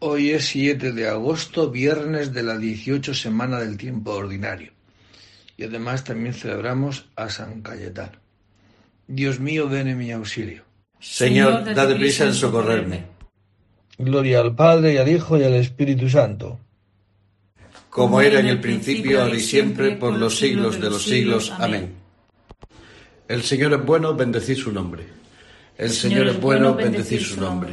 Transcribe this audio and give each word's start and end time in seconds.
Hoy 0.00 0.30
es 0.30 0.46
7 0.46 0.92
de 0.92 1.08
agosto, 1.08 1.70
viernes 1.70 2.32
de 2.32 2.44
la 2.44 2.56
18 2.56 3.14
semana 3.14 3.58
del 3.58 3.76
tiempo 3.76 4.12
ordinario. 4.12 4.70
Y 5.56 5.64
además 5.64 6.04
también 6.04 6.34
celebramos 6.34 7.08
a 7.16 7.28
San 7.30 7.62
Cayetano. 7.62 8.12
Dios 9.08 9.40
mío, 9.40 9.68
ven 9.68 9.88
en 9.88 9.98
mi 9.98 10.12
auxilio. 10.12 10.62
Señor, 11.00 11.74
date 11.74 11.96
prisa 11.96 12.26
en 12.26 12.34
socorrerme. 12.34 13.06
Gloria 13.98 14.38
al 14.38 14.54
Padre, 14.54 14.94
y 14.94 14.96
al 14.98 15.08
Hijo, 15.08 15.36
y 15.36 15.42
al 15.42 15.54
Espíritu 15.54 16.08
Santo. 16.08 16.60
Como 17.90 18.20
era 18.20 18.38
en 18.38 18.46
el 18.46 18.60
principio, 18.60 19.20
ahora 19.20 19.34
y 19.34 19.40
siempre, 19.40 19.96
por 19.96 20.14
los 20.14 20.38
siglos 20.38 20.80
de 20.80 20.90
los 20.90 21.02
siglos. 21.02 21.52
Amén. 21.58 21.94
El 23.26 23.42
Señor 23.42 23.72
es 23.72 23.84
bueno, 23.84 24.14
bendecid 24.14 24.56
su 24.58 24.70
nombre. 24.70 25.02
El 25.76 25.90
Señor 25.90 26.28
es 26.28 26.40
bueno, 26.40 26.74
bendecid 26.76 27.20
su 27.20 27.40
nombre. 27.40 27.72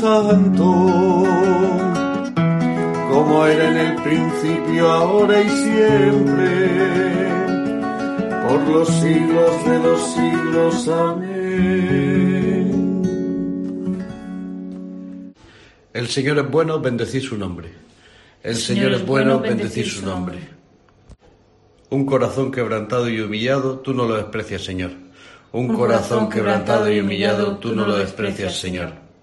Santo, 0.00 0.64
como 3.10 3.46
era 3.46 3.68
en 3.70 3.76
el 3.76 4.02
principio, 4.02 4.90
ahora 4.90 5.42
y 5.42 5.48
siempre, 5.48 6.68
por 8.48 8.60
los 8.68 8.88
siglos 8.88 9.64
de 9.66 9.78
los 9.78 10.14
siglos. 10.14 10.88
Amén. 10.88 11.40
El 15.92 16.08
Señor 16.08 16.38
es 16.38 16.50
bueno, 16.50 16.80
bendecid 16.80 17.20
su 17.20 17.36
nombre. 17.36 17.68
El 18.42 18.56
Señor 18.56 18.92
es 18.92 19.04
bueno, 19.04 19.40
bendecid 19.40 19.84
su 19.84 20.06
nombre. 20.06 20.38
Un 21.90 22.06
corazón 22.06 22.50
quebrantado 22.50 23.10
y 23.10 23.20
humillado, 23.20 23.80
tú 23.80 23.92
no 23.92 24.06
lo 24.06 24.16
desprecias, 24.16 24.62
Señor. 24.62 24.92
Un 25.52 25.68
corazón 25.68 26.30
quebrantado 26.30 26.90
y 26.90 27.00
humillado, 27.00 27.58
tú 27.58 27.74
no 27.74 27.84
lo 27.86 27.98
desprecias, 27.98 28.58
Señor. 28.58 29.09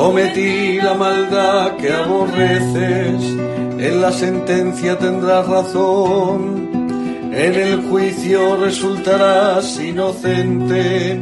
cometí 0.00 0.80
la 0.80 0.94
maldad 0.94 1.76
que 1.76 1.92
aborreces 1.92 3.22
en 3.86 4.00
la 4.00 4.10
sentencia 4.10 4.98
tendrás 4.98 5.46
razón, 5.46 7.30
en 7.34 7.54
el 7.54 7.82
juicio 7.82 8.56
resultarás 8.56 9.78
inocente. 9.78 11.20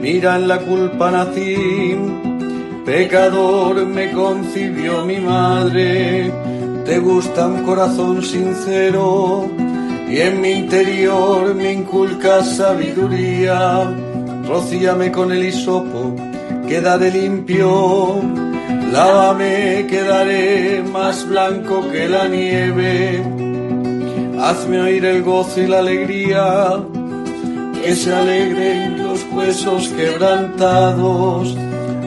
Mira 0.00 0.36
en 0.36 0.48
la 0.48 0.58
culpa 0.60 1.10
nací, 1.10 1.94
pecador 2.86 3.84
me 3.84 4.10
concibió 4.12 5.04
mi 5.04 5.18
madre. 5.20 6.32
Te 6.86 6.98
gusta 6.98 7.48
un 7.48 7.64
corazón 7.64 8.22
sincero 8.22 9.46
y 10.08 10.20
en 10.20 10.40
mi 10.40 10.52
interior 10.62 11.54
me 11.54 11.70
inculcas 11.70 12.56
sabiduría. 12.56 13.94
Rocíame 14.48 15.12
con 15.12 15.32
el 15.32 15.44
hisopo, 15.44 16.14
quedaré 16.66 17.10
limpio 17.10 18.20
Lávame, 18.92 19.86
quedaré 19.88 20.82
más 20.82 21.28
blanco 21.28 21.84
que 21.90 22.08
la 22.08 22.28
nieve. 22.28 23.22
Hazme 24.40 24.80
oír 24.80 25.04
el 25.04 25.22
gozo 25.22 25.60
y 25.60 25.66
la 25.66 25.80
alegría, 25.80 26.84
que 27.82 27.94
se 27.94 28.14
alegren 28.14 29.02
los 29.02 29.24
huesos 29.32 29.88
quebrantados. 29.88 31.56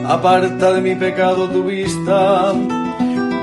Aparta 0.06 0.72
de 0.72 0.80
mi 0.80 0.94
pecado 0.94 1.48
tu 1.48 1.64
vista, 1.64 2.52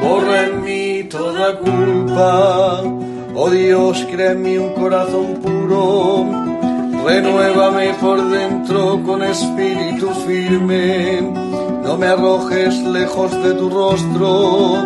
borra 0.02 0.44
en 0.48 0.64
mí 0.64 1.04
toda 1.04 1.58
culpa. 1.60 2.82
Oh 3.36 3.50
Dios, 3.50 4.06
crea 4.12 4.32
en 4.32 4.42
mí 4.42 4.58
un 4.58 4.74
corazón 4.74 5.36
puro, 5.44 6.26
renuévame 7.08 7.94
por 8.02 8.18
dentro 8.30 9.02
con 9.04 9.24
espíritu 9.24 10.10
firme. 10.26 11.22
No 11.84 11.98
me 11.98 12.08
arrojes 12.08 12.76
lejos 12.84 13.32
de 13.44 13.54
tu 13.54 13.70
rostro, 13.70 14.84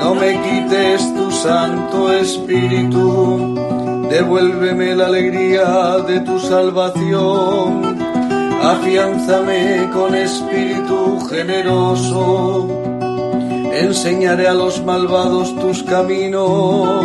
no 0.00 0.14
me 0.14 0.40
quites 0.44 1.02
tu 1.16 1.30
santo 1.32 2.12
espíritu, 2.12 3.56
devuélveme 4.08 4.94
la 4.94 5.06
alegría 5.06 5.98
de 6.06 6.20
tu 6.20 6.38
salvación, 6.38 7.98
afianzame 8.62 9.90
con 9.92 10.14
espíritu 10.14 11.18
generoso, 11.28 12.68
enseñaré 13.72 14.46
a 14.46 14.54
los 14.54 14.84
malvados 14.84 15.56
tus 15.56 15.82
caminos, 15.82 17.04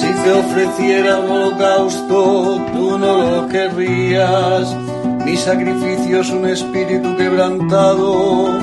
Si 0.00 0.08
te 0.24 0.32
ofreciera 0.32 1.20
un 1.20 1.30
holocausto, 1.30 2.60
tú 2.72 2.98
no 2.98 3.18
lo 3.18 3.48
querrías. 3.48 4.76
Mi 5.24 5.36
sacrificio 5.36 6.20
es 6.20 6.30
un 6.30 6.46
espíritu 6.46 7.16
quebrantado, 7.16 8.58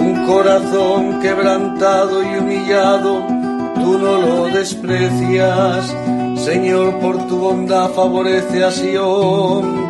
un 0.00 0.26
corazón 0.26 1.20
quebrantado 1.20 2.22
y 2.22 2.38
humillado. 2.38 3.26
Tú 3.74 3.98
no 3.98 4.20
lo 4.20 4.44
desprecias. 4.46 5.94
Señor, 6.36 6.98
por 7.00 7.26
tu 7.26 7.38
bondad 7.38 7.90
favorece 7.90 8.64
a 8.64 8.70
Sion 8.70 9.88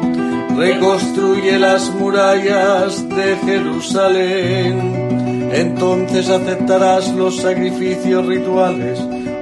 reconstruye 0.58 1.56
las 1.56 1.88
murallas 1.94 3.08
de 3.08 3.36
Jerusalén. 3.46 5.50
Entonces 5.52 6.28
aceptarás 6.28 7.08
los 7.14 7.36
sacrificios 7.36 8.26
rituales, 8.26 8.98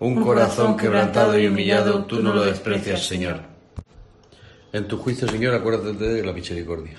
Un, 0.00 0.22
corazón 0.22 0.76
quebrantado 0.76 1.38
y 1.38 1.46
humillado, 1.46 2.04
tú 2.04 2.20
no 2.20 2.34
lo 2.34 2.44
desprecias, 2.44 3.06
Señor. 3.06 3.40
En 4.72 4.88
tu 4.88 4.98
juicio, 4.98 5.28
Señor, 5.28 5.54
acuérdate 5.54 6.04
de 6.04 6.24
la 6.24 6.32
misericordia. 6.32 6.98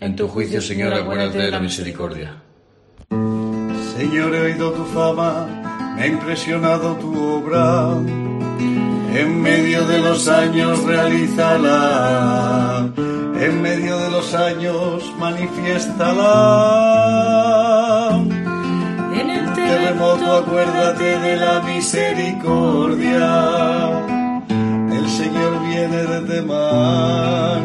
En 0.00 0.16
tu 0.16 0.26
juicio, 0.26 0.60
Señor, 0.60 0.92
acuérdate 0.94 1.38
de 1.38 1.50
la 1.50 1.60
misericordia. 1.60 2.42
Señor, 3.96 4.34
he 4.34 4.40
oído 4.40 4.72
tu 4.72 4.84
fama, 4.86 5.94
me 5.96 6.02
ha 6.02 6.06
impresionado 6.06 6.96
tu 6.96 7.20
obra. 7.20 7.94
En 9.14 9.42
medio 9.42 9.86
de 9.86 9.98
los 9.98 10.26
años 10.28 10.82
realízala, 10.84 12.90
en 12.96 13.60
medio 13.60 13.98
de 13.98 14.10
los 14.10 14.32
años 14.34 15.12
manifiéstala 15.18 17.20
terremoto 19.70 20.26
acuérdate 20.42 21.18
de 21.26 21.36
la 21.36 21.60
misericordia. 21.60 23.28
El 24.98 25.06
Señor 25.08 25.52
viene 25.68 26.00
de 26.10 26.20
Temán, 26.28 27.62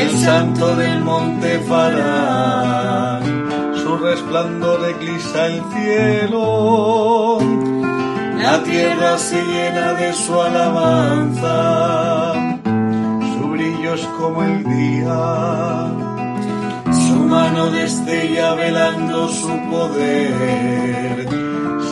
el 0.00 0.10
santo 0.26 0.76
del 0.76 1.00
monte 1.00 1.58
Farán. 1.68 3.22
Su 3.82 3.96
resplandor 3.98 4.78
eclipsa 4.90 5.46
el 5.46 5.62
cielo, 5.74 7.38
la 8.44 8.62
tierra 8.62 9.18
se 9.18 9.42
llena 9.42 9.94
de 9.94 10.12
su 10.12 10.40
alabanza. 10.40 11.54
Su 13.32 13.48
brillo 13.48 13.94
es 13.94 14.06
como 14.18 14.42
el 14.42 14.64
día 14.64 15.95
mano 17.56 17.70
destella 17.70 18.54
velando 18.54 19.28
su 19.28 19.48
poder. 19.70 21.26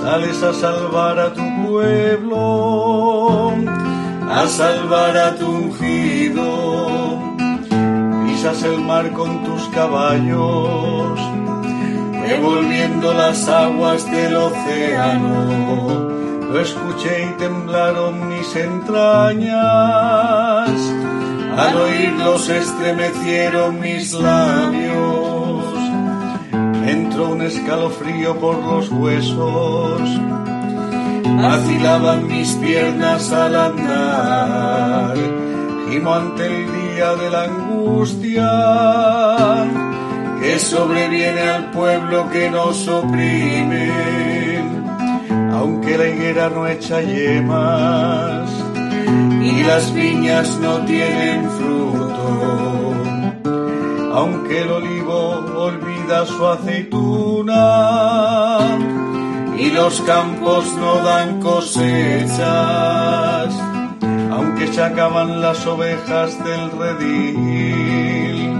Sales 0.00 0.42
a 0.42 0.52
salvar 0.52 1.18
a 1.18 1.32
tu 1.32 1.42
pueblo, 1.66 3.54
a 4.28 4.46
salvar 4.46 5.16
a 5.16 5.34
tu 5.36 5.46
ungido. 5.46 7.18
Pisas 8.24 8.62
el 8.64 8.80
mar 8.80 9.10
con 9.12 9.42
tus 9.44 9.62
caballos, 9.68 11.18
revolviendo 12.28 13.14
las 13.14 13.48
aguas 13.48 14.04
del 14.10 14.36
océano. 14.36 16.10
Lo 16.50 16.60
escuché 16.60 17.24
y 17.30 17.32
temblaron 17.38 18.28
mis 18.28 18.54
entrañas 18.54 19.94
al 21.56 21.76
oírlo 21.76 22.36
se 22.38 22.58
estremecieron 22.58 23.78
mis 23.78 24.12
labios. 24.12 25.23
Entró 27.14 27.30
un 27.30 27.42
escalofrío 27.42 28.36
por 28.40 28.56
los 28.56 28.90
huesos. 28.90 30.00
Vacilaban 31.22 32.26
mis 32.26 32.54
piernas 32.54 33.32
al 33.32 33.54
andar. 33.54 35.14
Gimo 35.88 36.12
ante 36.12 36.44
el 36.44 36.66
día 36.72 37.14
de 37.14 37.30
la 37.30 37.44
angustia 37.44 38.50
que 40.42 40.58
sobreviene 40.58 41.40
al 41.40 41.70
pueblo 41.70 42.28
que 42.32 42.50
nos 42.50 42.88
oprime. 42.88 43.92
Aunque 45.52 45.96
la 45.96 46.08
higuera 46.08 46.48
no 46.48 46.66
echa 46.66 47.00
yemas 47.00 48.50
y 49.40 49.62
las 49.62 49.94
viñas 49.94 50.58
no 50.60 50.84
tienen 50.84 51.48
fruto. 51.48 52.92
Aunque 54.14 54.62
el 54.62 54.70
olivo 54.72 55.44
olvida 55.58 55.93
su 56.26 56.46
aceituna. 56.46 57.58
Y 59.58 59.70
los 59.70 60.00
campos 60.02 60.64
no 60.76 60.96
dan 60.96 61.40
cosechas, 61.40 62.40
aunque 64.32 64.72
se 64.72 64.82
acaban 64.82 65.40
las 65.40 65.66
ovejas 65.66 66.36
del 66.44 66.70
redil. 66.72 68.52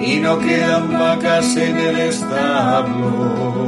Y 0.00 0.18
no 0.20 0.38
quedan 0.38 0.92
vacas 0.92 1.56
en 1.56 1.78
el 1.78 1.98
establo, 2.00 3.66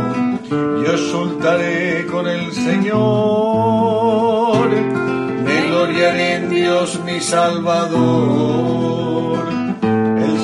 yo 0.51 0.99
soltaré 0.99 2.07
con 2.07 2.27
el 2.27 2.53
Señor 2.53 3.93
gloriaré 5.73 6.35
en 6.37 6.51
Dios 6.51 7.01
mi 7.05 7.19
Salvador. 7.21 9.02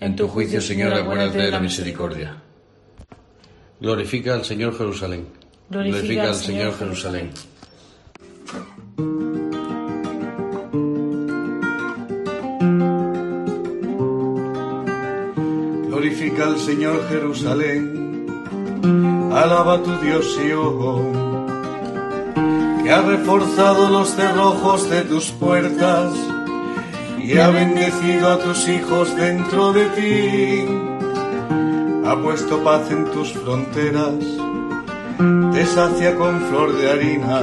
En 0.00 0.16
tu 0.16 0.26
juicio, 0.28 0.62
Señor, 0.62 0.94
acuérdate 0.94 1.36
de 1.36 1.50
la 1.50 1.60
misericordia. 1.60 2.36
Glorifica 3.80 4.32
al 4.32 4.46
Señor 4.46 4.76
Jerusalén. 4.76 5.26
Glorifica 5.68 6.28
al 6.28 6.34
Señor 6.34 6.74
Jerusalén. 6.78 7.30
Glorifica 15.86 16.46
al 16.46 16.58
Señor 16.58 17.06
Jerusalén. 17.10 18.26
Alaba 19.32 19.74
a 19.74 19.82
tu 19.82 19.94
Dios 19.98 20.34
Sion, 20.34 21.12
que 22.82 22.90
ha 22.90 23.02
reforzado 23.02 23.90
los 23.90 24.14
cerrojos 24.14 24.88
de 24.88 25.02
tus 25.02 25.30
puertas 25.30 26.29
y 27.32 27.38
ha 27.38 27.48
bendecido 27.48 28.28
a 28.28 28.38
tus 28.40 28.68
hijos 28.68 29.14
dentro 29.14 29.72
de 29.72 29.86
ti, 29.90 30.66
ha 32.04 32.16
puesto 32.20 32.58
paz 32.64 32.90
en 32.90 33.04
tus 33.12 33.32
fronteras, 33.34 34.24
te 35.52 35.64
sacia 35.64 36.16
con 36.16 36.40
flor 36.40 36.76
de 36.76 36.90
harina. 36.90 37.40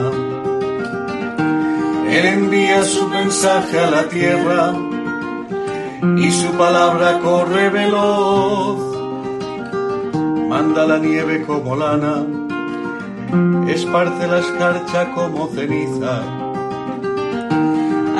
Él 2.10 2.26
envía 2.26 2.84
su 2.84 3.08
mensaje 3.08 3.80
a 3.80 3.90
la 3.90 4.10
tierra 4.10 4.74
y 6.18 6.32
su 6.32 6.52
palabra 6.58 7.20
corre 7.20 7.70
veloz. 7.70 8.80
Manda 10.50 10.86
la 10.86 10.98
nieve 10.98 11.46
como 11.46 11.78
lana, 11.78 12.26
esparce 13.70 14.28
la 14.28 14.40
escarcha 14.40 15.12
como 15.14 15.48
ceniza 15.48 16.37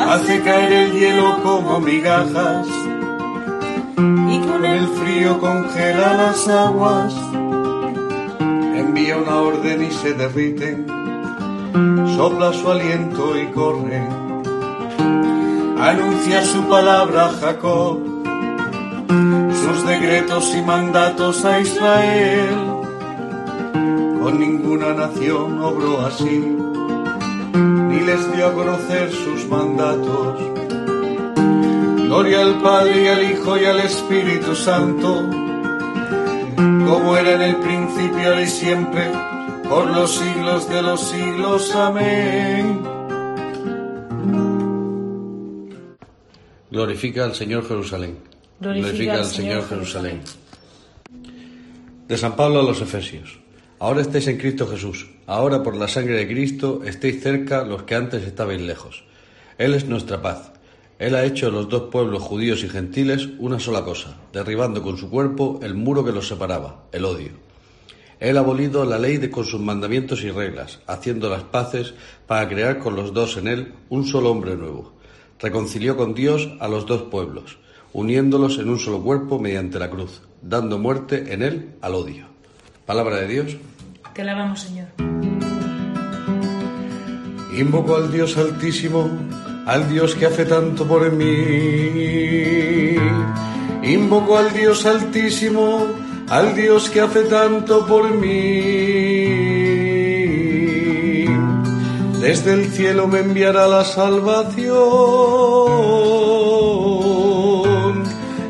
hace 0.08 0.42
caer 0.42 0.72
el 0.72 0.92
hielo 0.94 1.44
como 1.44 1.82
migajas 1.82 2.66
y 3.98 4.40
con 4.40 4.66
el 4.66 4.88
frío 4.88 5.40
congela 5.40 6.14
las 6.14 6.48
aguas. 6.48 7.14
Envía 8.40 9.18
una 9.18 9.36
orden 9.38 9.84
y 9.84 9.92
se 9.92 10.14
derriten, 10.14 10.88
sopla 12.16 12.54
su 12.54 12.72
aliento 12.72 13.38
y 13.38 13.48
corre. 13.48 14.02
Anuncia 15.80 16.44
su 16.44 16.64
palabra 16.64 17.26
a 17.26 17.34
Jacob, 17.34 18.00
sus 19.54 19.86
decretos 19.86 20.56
y 20.56 20.62
mandatos 20.62 21.44
a 21.46 21.60
Israel. 21.60 22.56
Con 24.22 24.40
ninguna 24.40 24.94
nación 24.94 25.62
obró 25.62 26.06
así, 26.06 26.57
ni 27.98 28.06
les 28.06 28.32
dio 28.34 28.48
a 28.48 28.54
conocer 28.54 29.12
sus 29.12 29.48
mandatos 29.48 30.58
Gloria 32.08 32.42
al 32.42 32.62
Padre 32.62 33.04
y 33.04 33.08
al 33.08 33.32
Hijo 33.32 33.58
y 33.58 33.66
al 33.66 33.80
Espíritu 33.82 34.56
Santo, 34.56 35.30
como 36.56 37.18
era 37.18 37.34
en 37.34 37.42
el 37.42 37.56
principio, 37.58 38.30
ahora 38.30 38.42
y 38.44 38.48
siempre, 38.48 39.12
por 39.68 39.88
los 39.88 40.16
siglos 40.16 40.70
de 40.70 40.82
los 40.84 41.02
siglos. 41.02 41.76
Amén. 41.76 42.82
Glorifica 46.72 47.26
al 47.26 47.36
Señor 47.36 47.68
Jerusalén. 47.68 48.18
Glorifica, 48.62 49.16
al 49.16 49.26
Señor 49.26 49.68
Jerusalén. 49.68 50.22
De 52.08 52.18
San 52.18 52.38
Pablo 52.38 52.62
a 52.62 52.64
los 52.64 52.80
Efesios. 52.80 53.38
Ahora 53.80 54.02
estáis 54.02 54.28
en 54.28 54.38
Cristo 54.38 54.68
Jesús. 54.68 55.10
Ahora 55.26 55.64
por 55.64 55.76
la 55.76 55.88
sangre 55.88 56.16
de 56.16 56.28
Cristo 56.28 56.82
estéis 56.86 57.22
cerca 57.22 57.64
los 57.64 57.84
que 57.84 57.96
antes 57.96 58.24
estabais 58.24 58.62
lejos. 58.62 59.04
Él 59.58 59.74
es 59.74 59.86
nuestra 59.86 60.22
paz 60.22 60.52
él 61.00 61.14
ha 61.14 61.26
hecho 61.26 61.48
de 61.48 61.52
los 61.52 61.70
dos 61.70 61.84
pueblos 61.92 62.24
judíos 62.24 62.64
y 62.64 62.70
gentiles 62.70 63.30
una 63.38 63.60
sola 63.60 63.84
cosa, 63.84 64.18
derribando 64.34 64.82
con 64.82 64.98
su 64.98 65.12
cuerpo 65.12 65.60
el 65.62 65.76
muro 65.76 66.04
que 66.04 66.12
los 66.12 66.28
separaba, 66.28 66.86
el 66.92 67.06
odio. 67.06 67.34
Él 68.20 68.36
ha 68.38 68.40
abolido 68.40 68.84
la 68.84 68.98
ley 68.98 69.18
de, 69.18 69.30
con 69.30 69.46
sus 69.46 69.62
mandamientos 69.62 70.24
y 70.24 70.32
reglas, 70.32 70.80
haciendo 70.88 71.30
las 71.30 71.44
paces 71.44 71.94
para 72.26 72.50
crear 72.50 72.80
con 72.80 72.96
los 72.96 73.14
dos 73.14 73.38
en 73.38 73.48
él 73.48 73.74
un 73.90 74.08
solo 74.08 74.32
hombre 74.32 74.56
nuevo. 74.56 74.94
Reconcilió 75.40 75.96
con 75.96 76.16
Dios 76.16 76.50
a 76.60 76.68
los 76.68 76.88
dos 76.88 77.04
pueblos, 77.04 77.60
uniéndolos 77.94 78.58
en 78.58 78.70
un 78.70 78.80
solo 78.80 79.04
cuerpo 79.04 79.38
mediante 79.38 79.78
la 79.78 79.92
cruz, 79.92 80.24
dando 80.42 80.80
muerte 80.80 81.32
en 81.32 81.44
él 81.44 81.76
al 81.82 81.94
odio. 81.94 82.27
Palabra 82.88 83.18
de 83.18 83.28
Dios. 83.28 83.58
Te 84.16 84.24
alabamos, 84.24 84.62
Señor. 84.62 84.88
Invoco 87.56 87.96
al 87.96 88.12
Dios 88.12 88.36
Altísimo 88.38 89.10
al 89.68 89.90
Dios 89.90 90.16
que 90.16 90.26
hace 90.26 90.46
tanto 90.46 90.88
por 90.88 91.12
mí. 91.12 92.96
Invoco 93.84 94.38
al 94.38 94.54
Dios 94.54 94.86
altísimo, 94.86 95.88
al 96.30 96.56
Dios 96.56 96.90
que 96.90 97.02
hace 97.02 97.24
tanto 97.24 97.86
por 97.86 98.10
mí. 98.14 99.26
Desde 102.22 102.54
el 102.54 102.72
cielo 102.72 103.08
me 103.08 103.20
enviará 103.20 103.68
la 103.68 103.84
salvación, 103.84 104.74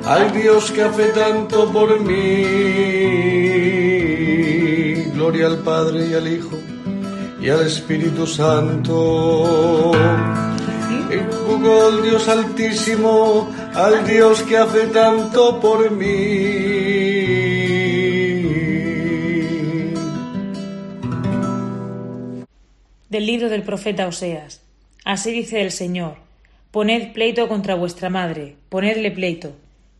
al 0.06 0.32
Dios 0.34 0.72
que 0.72 0.84
hace 0.84 1.08
tanto 1.08 1.72
por 1.72 2.00
mí. 2.00 2.97
Gloria 5.28 5.48
al 5.48 5.58
Padre 5.58 6.08
y 6.08 6.14
al 6.14 6.26
Hijo 6.26 6.58
y 7.42 7.50
al 7.50 7.68
Espíritu 7.68 8.26
Santo 8.26 9.92
al 9.92 12.02
Dios 12.02 12.30
altísimo, 12.30 13.54
al 13.74 14.08
Dios 14.08 14.42
que 14.44 14.56
hace 14.56 14.88
tanto 14.88 15.60
por 15.60 15.92
mí. 15.92 16.06
Del 23.10 23.26
libro 23.26 23.50
del 23.50 23.64
profeta 23.64 24.08
Oseas. 24.08 24.62
Así 25.04 25.34
dice 25.34 25.62
el 25.62 25.72
Señor, 25.72 26.16
poned 26.72 27.12
pleito 27.12 27.50
contra 27.50 27.76
vuestra 27.76 28.10
madre, 28.10 28.56
ponedle 28.70 29.12
pleito, 29.12 29.52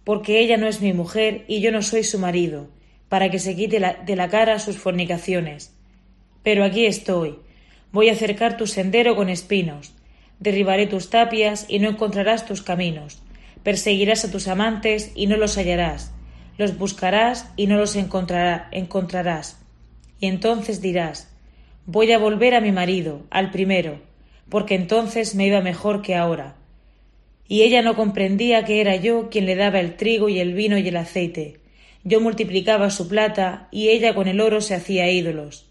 porque 0.06 0.40
ella 0.40 0.56
no 0.56 0.68
es 0.68 0.80
mi 0.80 0.94
mujer 0.94 1.44
y 1.50 1.60
yo 1.60 1.74
no 1.74 1.82
soy 1.82 2.06
su 2.06 2.18
marido, 2.18 2.70
para 3.10 3.30
que 3.30 3.40
se 3.40 3.56
quite 3.56 3.80
de 4.06 4.16
la 4.16 4.30
cara 4.30 4.60
sus 4.60 4.78
fornicaciones. 4.78 5.74
Pero 6.44 6.64
aquí 6.64 6.86
estoy, 6.86 7.38
voy 7.92 8.10
a 8.10 8.16
cercar 8.16 8.58
tu 8.58 8.68
sendero 8.68 9.16
con 9.16 9.30
espinos, 9.30 9.94
Derribaré 10.40 10.86
tus 10.86 11.10
tapias 11.10 11.66
y 11.68 11.80
no 11.80 11.90
encontrarás 11.90 12.46
tus 12.46 12.62
caminos. 12.62 13.22
Perseguirás 13.64 14.24
a 14.24 14.32
tus 14.32 14.48
amantes 14.48 15.12
y 15.16 15.28
no 15.28 15.36
los 15.38 15.58
hallarás. 15.58 16.12
Los 16.58 16.78
buscarás 16.78 17.52
y 17.56 17.68
no 17.68 17.78
los 17.78 17.96
encontrarás. 17.96 19.58
Y 20.20 20.28
entonces 20.28 20.82
dirás, 20.82 21.34
voy 21.86 22.12
a 22.12 22.18
volver 22.18 22.56
a 22.56 22.62
mi 22.62 22.72
marido, 22.72 23.26
al 23.30 23.52
primero, 23.52 24.00
porque 24.50 24.76
entonces 24.76 25.36
me 25.36 25.48
iba 25.48 25.62
mejor 25.62 26.02
que 26.02 26.16
ahora. 26.16 26.56
Y 27.48 27.62
ella 27.62 27.82
no 27.82 27.96
comprendía 27.96 28.66
que 28.66 28.82
era 28.82 28.96
yo 28.96 29.30
quien 29.30 29.46
le 29.46 29.56
daba 29.56 29.80
el 29.80 29.96
trigo 29.96 30.30
y 30.30 30.40
el 30.40 30.54
vino 30.54 30.78
y 30.78 30.88
el 30.88 30.98
aceite. 30.98 31.60
Yo 32.08 32.22
multiplicaba 32.22 32.90
su 32.90 33.10
plata 33.10 33.68
y 33.70 33.90
ella 33.90 34.16
con 34.16 34.30
el 34.30 34.40
oro 34.40 34.62
se 34.62 34.76
hacía 34.76 35.12
ídolos. 35.12 35.66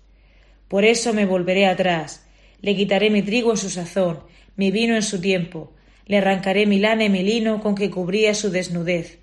Por 0.68 0.84
eso 0.84 1.14
me 1.14 1.24
volveré 1.24 1.66
atrás, 1.66 2.26
le 2.60 2.76
quitaré 2.76 3.08
mi 3.08 3.22
trigo 3.22 3.52
en 3.52 3.56
su 3.56 3.70
sazón 3.70 4.20
mi 4.56 4.70
vino 4.70 4.96
en 4.96 5.02
su 5.02 5.20
tiempo, 5.20 5.72
le 6.06 6.18
arrancaré 6.18 6.66
mi 6.66 6.78
lana 6.78 7.04
y 7.04 7.08
mi 7.10 7.22
lino 7.22 7.60
con 7.60 7.74
que 7.74 7.90
cubría 7.90 8.34
su 8.34 8.50
desnudez. 8.50 9.18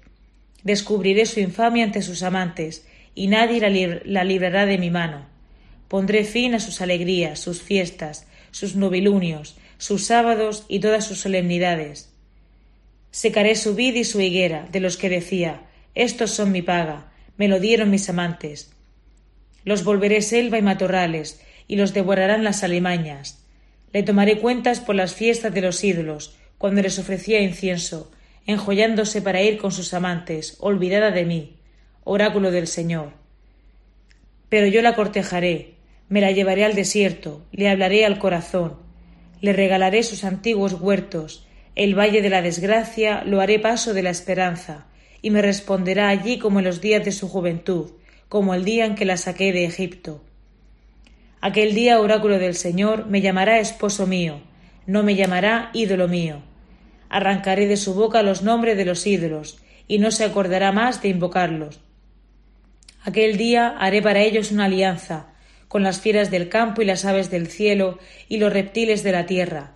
Descubriré 0.63 1.25
su 1.25 1.39
infamia 1.39 1.83
ante 1.83 2.01
sus 2.01 2.23
amantes, 2.23 2.85
y 3.15 3.27
nadie 3.27 3.59
la, 4.05 4.23
librará 4.23 4.65
de 4.65 4.77
mi 4.77 4.89
mano. 4.89 5.25
Pondré 5.87 6.23
fin 6.23 6.55
a 6.55 6.59
sus 6.59 6.81
alegrías, 6.81 7.39
sus 7.39 7.61
fiestas, 7.61 8.27
sus 8.51 8.75
novilunios, 8.75 9.57
sus 9.77 10.05
sábados 10.05 10.65
y 10.67 10.79
todas 10.79 11.05
sus 11.05 11.19
solemnidades. 11.19 12.11
Secaré 13.11 13.55
su 13.55 13.75
vid 13.75 13.95
y 13.95 14.03
su 14.03 14.21
higuera, 14.21 14.67
de 14.71 14.79
los 14.79 14.97
que 14.97 15.09
decía, 15.09 15.61
estos 15.95 16.31
son 16.31 16.51
mi 16.51 16.61
paga, 16.61 17.11
me 17.37 17.47
lo 17.47 17.59
dieron 17.59 17.91
mis 17.91 18.09
amantes. 18.09 18.71
Los 19.63 19.83
volveré 19.83 20.21
selva 20.21 20.57
y 20.57 20.61
matorrales, 20.61 21.41
y 21.67 21.75
los 21.75 21.93
devorarán 21.93 22.43
las 22.43 22.63
alimañas. 22.63 23.45
Le 23.91 24.03
tomaré 24.03 24.39
cuentas 24.39 24.79
por 24.79 24.95
las 24.95 25.13
fiestas 25.13 25.53
de 25.53 25.61
los 25.61 25.83
ídolos, 25.83 26.35
cuando 26.57 26.81
les 26.81 26.97
ofrecía 26.99 27.41
incienso, 27.41 28.11
enjollándose 28.45 29.21
para 29.21 29.41
ir 29.41 29.57
con 29.57 29.71
sus 29.71 29.93
amantes, 29.93 30.57
olvidada 30.59 31.11
de 31.11 31.25
mí, 31.25 31.57
oráculo 32.03 32.51
del 32.51 32.67
Señor. 32.67 33.13
Pero 34.49 34.67
yo 34.67 34.81
la 34.81 34.95
cortejaré, 34.95 35.75
me 36.09 36.21
la 36.21 36.31
llevaré 36.31 36.65
al 36.65 36.75
desierto, 36.75 37.45
le 37.51 37.69
hablaré 37.69 38.05
al 38.05 38.19
corazón, 38.19 38.77
le 39.41 39.53
regalaré 39.53 40.03
sus 40.03 40.23
antiguos 40.23 40.73
huertos, 40.73 41.47
el 41.75 41.97
valle 41.97 42.21
de 42.21 42.29
la 42.29 42.41
desgracia 42.41 43.23
lo 43.25 43.41
haré 43.41 43.59
paso 43.59 43.93
de 43.93 44.03
la 44.03 44.09
esperanza, 44.09 44.85
y 45.23 45.31
me 45.31 45.41
responderá 45.41 46.09
allí 46.09 46.37
como 46.37 46.59
en 46.59 46.65
los 46.65 46.81
días 46.81 47.03
de 47.03 47.13
su 47.13 47.29
juventud, 47.29 47.91
como 48.27 48.53
el 48.53 48.65
día 48.65 48.85
en 48.85 48.93
que 48.93 49.05
la 49.05 49.15
saqué 49.17 49.53
de 49.53 49.63
Egipto. 49.63 50.21
Aquel 51.39 51.73
día, 51.73 52.01
oráculo 52.01 52.37
del 52.39 52.55
Señor, 52.55 53.07
me 53.07 53.21
llamará 53.21 53.59
esposo 53.59 54.05
mío, 54.05 54.41
no 54.85 55.01
me 55.01 55.15
llamará 55.15 55.71
ídolo 55.73 56.09
mío. 56.09 56.43
Arrancaré 57.09 57.67
de 57.67 57.77
su 57.77 57.93
boca 57.93 58.21
los 58.21 58.43
nombres 58.43 58.75
de 58.75 58.83
los 58.83 59.07
ídolos, 59.07 59.59
y 59.87 59.97
no 59.97 60.11
se 60.11 60.25
acordará 60.25 60.73
más 60.73 61.01
de 61.01 61.07
invocarlos. 61.07 61.79
Aquel 63.03 63.37
día 63.37 63.75
haré 63.79 64.01
para 64.01 64.21
ellos 64.21 64.51
una 64.51 64.65
alianza, 64.65 65.27
con 65.69 65.83
las 65.83 66.01
fieras 66.01 66.31
del 66.31 66.49
campo 66.49 66.81
y 66.81 66.85
las 66.85 67.05
aves 67.05 67.31
del 67.31 67.47
cielo 67.47 67.97
y 68.27 68.39
los 68.39 68.51
reptiles 68.51 69.03
de 69.03 69.11
la 69.13 69.25
tierra. 69.25 69.75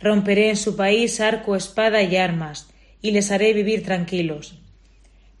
Romperé 0.00 0.48
en 0.48 0.56
su 0.56 0.76
país 0.76 1.20
arco, 1.20 1.56
espada 1.56 2.02
y 2.02 2.16
armas, 2.16 2.70
y 3.02 3.10
les 3.10 3.30
haré 3.30 3.52
vivir 3.52 3.82
tranquilos. 3.82 4.62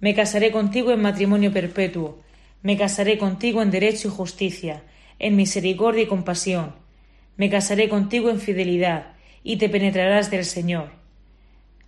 Me 0.00 0.14
casaré 0.14 0.52
contigo 0.52 0.92
en 0.92 1.02
matrimonio 1.02 1.52
perpetuo, 1.52 2.18
me 2.62 2.76
casaré 2.76 3.18
contigo 3.18 3.62
en 3.62 3.70
derecho 3.72 4.08
y 4.08 4.10
justicia, 4.12 4.82
en 5.18 5.34
misericordia 5.34 6.02
y 6.02 6.06
compasión. 6.06 6.74
Me 7.36 7.50
casaré 7.50 7.88
contigo 7.88 8.30
en 8.30 8.40
fidelidad, 8.40 9.14
y 9.42 9.56
te 9.56 9.68
penetrarás 9.68 10.30
del 10.30 10.44
Señor. 10.44 10.90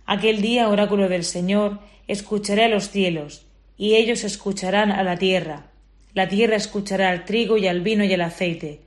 Aquel 0.05 0.41
día, 0.41 0.67
oráculo 0.67 1.07
del 1.07 1.23
Señor, 1.23 1.79
escucharé 2.07 2.65
a 2.65 2.69
los 2.69 2.89
cielos, 2.89 3.45
y 3.77 3.95
ellos 3.95 4.25
escucharán 4.25 4.91
a 4.91 5.03
la 5.03 5.17
tierra. 5.17 5.67
La 6.13 6.27
tierra 6.27 6.57
escuchará 6.57 7.09
al 7.09 7.23
trigo 7.23 7.57
y 7.57 7.67
al 7.67 7.79
vino 7.79 8.03
y 8.03 8.13
al 8.13 8.21
aceite, 8.21 8.81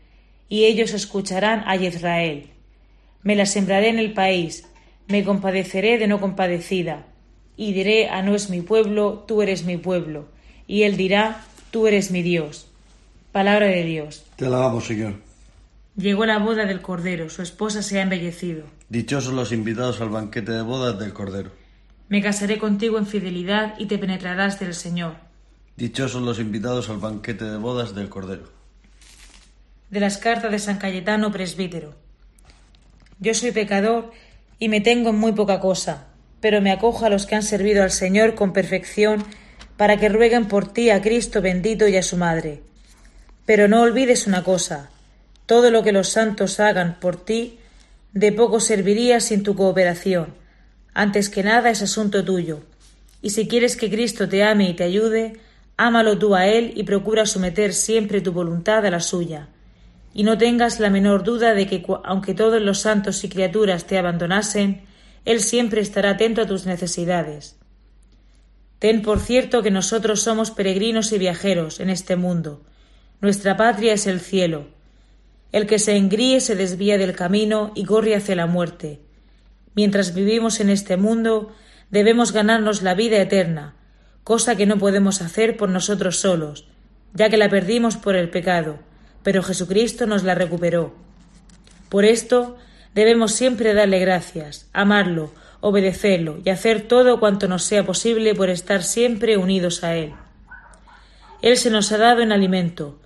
y 0.51 0.65
ellos 0.65 0.93
escucharán 0.93 1.65
a 1.67 1.77
Israel. 1.77 2.51
Me 3.23 3.37
la 3.37 3.47
sembraré 3.47 3.89
en 3.89 3.99
el 3.99 4.13
país, 4.13 4.69
me 5.09 5.25
compadeceré 5.25 5.97
de 5.97 6.09
no 6.09 6.21
compadecida, 6.21 7.07
y 7.57 7.73
diré 7.73 8.09
a 8.09 8.23
no 8.23 8.35
es 8.35 8.51
mi 8.51 8.61
pueblo, 8.61 9.25
tú 9.27 9.43
eres 9.43 9.65
mi 9.65 9.77
pueblo, 9.77 10.27
y 10.67 10.83
él 10.83 10.97
dirá, 10.97 11.45
tú 11.71 11.87
eres 11.87 12.11
mi 12.11 12.23
Dios. 12.23 12.69
Palabra 13.33 13.67
de 13.67 13.85
Dios. 13.85 14.25
Te 14.37 14.47
alabamos, 14.47 14.87
Señor. 14.87 15.15
Llegó 15.97 16.27
la 16.27 16.39
boda 16.39 16.67
del 16.67 16.81
Cordero, 16.81 17.31
su 17.31 17.43
esposa 17.43 17.83
se 17.83 17.99
ha 17.99 18.03
embellecido. 18.03 18.65
Dichosos 18.89 19.33
los 19.33 19.53
invitados 19.53 20.01
al 20.01 20.09
banquete 20.09 20.53
de 20.53 20.63
bodas 20.63 20.99
del 20.99 21.13
Cordero. 21.13 21.51
Me 22.09 22.21
casaré 22.23 22.59
contigo 22.59 22.99
en 22.99 23.07
fidelidad 23.07 23.75
y 23.79 23.87
te 23.87 23.99
penetrarás 23.99 24.59
del 24.61 24.75
Señor. 24.75 25.15
Dichosos 25.77 26.23
los 26.23 26.39
invitados 26.39 26.91
al 26.91 26.99
banquete 26.99 27.45
de 27.45 27.57
bodas 27.59 27.95
del 27.95 28.09
Cordero. 28.09 28.45
De 29.91 30.01
las 30.01 30.19
cartas 30.19 30.51
de 30.51 30.59
San 30.59 30.79
Cayetano, 30.79 31.33
presbítero. 31.33 31.95
Yo 33.21 33.35
soy 33.35 33.53
pecador 33.53 34.13
y 34.59 34.69
me 34.69 34.81
tengo 34.81 35.11
en 35.11 35.17
muy 35.17 35.33
poca 35.33 35.61
cosa, 35.61 36.09
pero 36.45 36.61
me 36.61 36.73
acojo 36.73 37.07
a 37.07 37.09
los 37.09 37.25
que 37.25 37.37
han 37.37 37.43
servido 37.43 37.83
al 37.83 37.91
Señor 37.91 38.35
con 38.35 38.53
perfección 38.53 39.25
para 39.79 39.97
que 39.97 40.11
rueguen 40.11 40.47
por 40.47 40.71
ti 40.71 40.91
a 40.91 41.01
Cristo 41.01 41.41
bendito 41.41 41.89
y 41.89 41.97
a 41.97 42.03
su 42.03 42.19
Madre. 42.19 42.61
Pero 43.47 43.67
no 43.67 43.81
olvides 43.81 44.27
una 44.27 44.45
cosa, 44.45 44.91
todo 45.47 45.71
lo 45.71 45.83
que 45.83 45.93
los 45.93 46.11
santos 46.11 46.61
hagan 46.61 47.01
por 47.01 47.17
ti, 47.17 47.61
de 48.13 48.31
poco 48.31 48.61
serviría 48.61 49.21
sin 49.21 49.43
tu 49.43 49.55
cooperación. 49.57 50.35
Antes 50.93 51.31
que 51.31 51.43
nada 51.43 51.71
es 51.71 51.81
asunto 51.81 52.23
tuyo. 52.23 52.61
Y 53.23 53.31
si 53.31 53.49
quieres 53.49 53.75
que 53.75 53.89
Cristo 53.89 54.29
te 54.29 54.45
ame 54.45 54.69
y 54.69 54.75
te 54.75 54.85
ayude, 54.85 55.41
ámalo 55.79 56.19
tú 56.19 56.35
a 56.35 56.47
Él 56.47 56.75
y 56.77 56.83
procura 56.83 57.25
someter 57.25 57.73
siempre 57.73 58.21
tu 58.21 58.33
voluntad 58.33 58.85
a 58.85 58.91
la 58.91 59.01
suya. 59.01 59.49
Y 60.13 60.25
no 60.25 60.37
tengas 60.37 60.79
la 60.79 60.91
menor 60.91 61.25
duda 61.25 61.55
de 61.55 61.67
que, 61.67 61.87
aunque 62.05 62.35
todos 62.35 62.61
los 62.61 62.81
santos 62.81 63.25
y 63.25 63.31
criaturas 63.31 63.87
te 63.87 63.97
abandonasen, 63.97 64.93
Él 65.25 65.41
siempre 65.41 65.81
estará 65.81 66.11
atento 66.11 66.43
a 66.43 66.47
tus 66.47 66.67
necesidades. 66.67 67.57
Ten 68.79 69.03
por 69.03 69.21
cierto 69.21 69.63
que 69.63 69.71
nosotros 69.71 70.21
somos 70.21 70.51
peregrinos 70.51 71.13
y 71.13 71.19
viajeros 71.19 71.81
en 71.81 71.91
este 71.91 72.17
mundo. 72.17 72.63
Nuestra 73.21 73.57
patria 73.57 73.95
es 73.95 74.07
el 74.07 74.21
cielo. 74.21 74.67
El 75.53 75.67
que 75.67 75.79
se 75.79 75.97
engríe 75.97 76.41
se 76.41 76.57
desvía 76.57 76.99
del 76.99 77.15
camino 77.15 77.73
y 77.75 77.85
corre 77.85 78.15
hacia 78.15 78.37
la 78.37 78.47
muerte. 78.47 79.01
Mientras 79.75 80.15
vivimos 80.15 80.61
en 80.61 80.69
este 80.69 80.97
mundo, 80.97 81.55
debemos 81.91 82.33
ganarnos 82.33 82.83
la 82.83 82.95
vida 82.95 83.19
eterna, 83.19 83.75
cosa 84.25 84.57
que 84.57 84.67
no 84.67 84.79
podemos 84.79 85.23
hacer 85.23 85.57
por 85.57 85.69
nosotros 85.69 86.19
solos, 86.19 86.67
ya 87.15 87.31
que 87.31 87.37
la 87.37 87.49
perdimos 87.49 87.97
por 87.97 88.17
el 88.17 88.31
pecado, 88.31 88.79
pero 89.23 89.43
Jesucristo 89.43 90.07
nos 90.07 90.25
la 90.25 90.35
recuperó. 90.35 90.95
Por 91.89 92.05
esto 92.05 92.57
debemos 92.95 93.33
siempre 93.33 93.75
darle 93.75 93.99
gracias, 93.99 94.69
amarlo, 94.73 95.33
obedecerlo 95.61 96.39
y 96.45 96.51
hacer 96.51 96.83
todo 96.83 97.19
cuanto 97.19 97.49
nos 97.49 97.65
sea 97.65 97.85
posible 97.85 98.35
por 98.35 98.51
estar 98.51 98.83
siempre 98.83 99.37
unidos 99.37 99.83
a 99.83 99.97
Él. 99.97 100.13
Él 101.43 101.57
se 101.57 101.71
nos 101.71 101.93
ha 101.93 101.99
dado 101.99 102.23
en 102.23 102.33
alimento. 102.33 102.99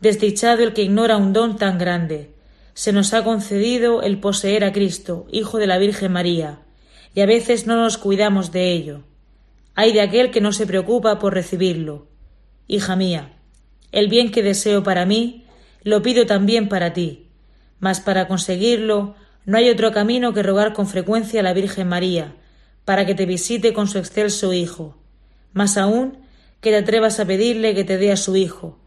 Desdichado 0.00 0.62
el 0.62 0.72
que 0.72 0.82
ignora 0.82 1.16
un 1.16 1.32
don 1.32 1.56
tan 1.56 1.78
grande. 1.78 2.30
Se 2.74 2.92
nos 2.92 3.14
ha 3.14 3.24
concedido 3.24 4.02
el 4.02 4.18
poseer 4.18 4.64
a 4.64 4.72
Cristo, 4.72 5.26
Hijo 5.30 5.58
de 5.58 5.66
la 5.66 5.78
Virgen 5.78 6.12
María, 6.12 6.60
y 7.14 7.20
a 7.20 7.26
veces 7.26 7.66
no 7.66 7.76
nos 7.76 7.96
cuidamos 7.96 8.52
de 8.52 8.72
ello. 8.72 9.02
Hay 9.74 9.92
de 9.92 10.02
aquel 10.02 10.30
que 10.30 10.40
no 10.40 10.52
se 10.52 10.66
preocupa 10.66 11.18
por 11.18 11.34
recibirlo. 11.34 12.06
Hija 12.66 12.96
mía, 12.96 13.36
el 13.92 14.08
bien 14.08 14.30
que 14.30 14.42
deseo 14.42 14.82
para 14.82 15.06
mí, 15.06 15.46
lo 15.82 16.02
pido 16.02 16.26
también 16.26 16.68
para 16.68 16.92
ti, 16.92 17.25
mas 17.80 18.00
para 18.00 18.28
conseguirlo 18.28 19.14
no 19.44 19.58
hay 19.58 19.70
otro 19.70 19.92
camino 19.92 20.34
que 20.34 20.42
rogar 20.42 20.72
con 20.72 20.86
frecuencia 20.86 21.40
a 21.40 21.42
la 21.42 21.52
Virgen 21.52 21.88
María, 21.88 22.34
para 22.84 23.06
que 23.06 23.14
te 23.14 23.26
visite 23.26 23.72
con 23.72 23.88
su 23.88 23.98
excelso 23.98 24.52
Hijo. 24.52 24.96
Más 25.52 25.76
aún, 25.76 26.18
que 26.60 26.70
te 26.70 26.76
atrevas 26.76 27.20
a 27.20 27.24
pedirle 27.24 27.74
que 27.74 27.84
te 27.84 27.96
dé 27.96 28.10
a 28.10 28.16
su 28.16 28.36
Hijo, 28.36 28.78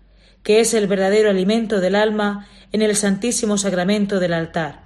que 0.44 0.60
es 0.60 0.74
el 0.74 0.88
verdadero 0.88 1.30
alimento 1.30 1.80
del 1.80 1.96
alma 1.96 2.48
en 2.72 2.82
el 2.82 2.96
santísimo 2.96 3.58
sacramento 3.58 4.20
del 4.20 4.34
altar. 4.34 4.84